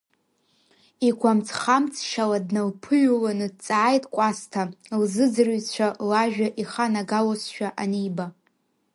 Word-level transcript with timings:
Игәамҵ-хамҵшьала 1.07 2.39
дналԥыҩланы 2.47 3.47
дҵааит 3.53 4.03
Кәасҭа, 4.13 4.63
лзыӡырҩцәа 4.99 5.87
лажәа 6.09 6.47
иханагалозшәа 6.61 7.67
аниба. 7.83 8.25